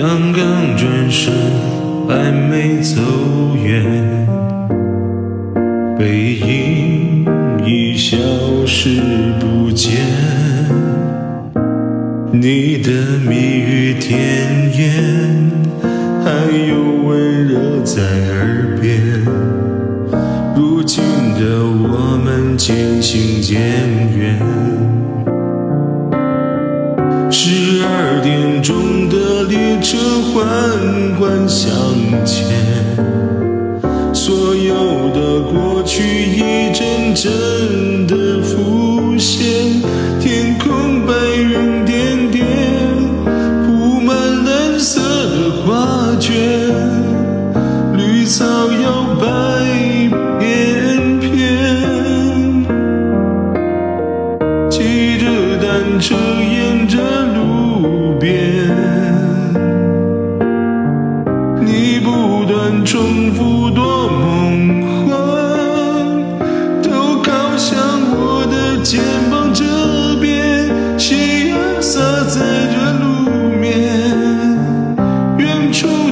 [0.00, 0.42] 刚刚
[0.78, 1.30] 转身，
[2.08, 3.02] 还没走
[3.62, 3.84] 远，
[5.98, 7.26] 背影
[7.66, 8.16] 已消
[8.64, 9.02] 失
[9.38, 9.98] 不见。
[12.32, 12.90] 你的
[13.28, 15.50] 蜜语甜言，
[16.24, 16.76] 还有
[17.06, 19.22] 温热在耳边。
[20.56, 21.04] 如今
[21.34, 23.60] 的我们渐行渐
[24.16, 24.40] 远。
[27.30, 29.16] 十二点钟的
[29.50, 29.98] 列车
[30.32, 30.46] 缓
[31.18, 31.68] 缓向
[32.24, 32.46] 前，
[34.14, 39.82] 所有的过去一阵阵的浮现，
[40.20, 42.46] 天空白云点点，
[43.66, 46.32] 铺满蓝色的画卷，
[47.96, 49.26] 绿草摇摆
[50.38, 51.28] 翩翩，
[54.70, 55.26] 骑着
[55.60, 56.14] 单车
[62.90, 65.14] 重复多梦幻，
[66.82, 67.78] 头靠向
[68.18, 69.62] 我的肩膀这
[70.20, 72.40] 边，夕阳洒在
[72.74, 73.70] 这路面，
[75.38, 76.09] 远处。